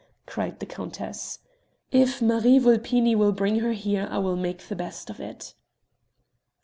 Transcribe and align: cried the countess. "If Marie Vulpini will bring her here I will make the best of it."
cried 0.25 0.59
the 0.59 0.65
countess. 0.65 1.37
"If 1.91 2.23
Marie 2.23 2.57
Vulpini 2.57 3.15
will 3.15 3.31
bring 3.33 3.59
her 3.59 3.73
here 3.73 4.07
I 4.09 4.17
will 4.17 4.35
make 4.35 4.67
the 4.67 4.75
best 4.75 5.11
of 5.11 5.19
it." 5.19 5.53